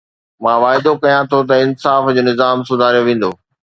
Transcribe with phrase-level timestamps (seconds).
[0.43, 3.31] مان واعدو ڪيان ٿو ته انصاف جو نظام سڌاريو ويندو.